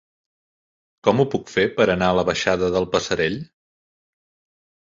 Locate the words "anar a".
1.97-2.17